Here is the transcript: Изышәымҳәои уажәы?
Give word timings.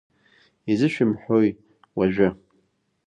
Изышәымҳәои 0.71 1.49
уажәы? 1.97 2.29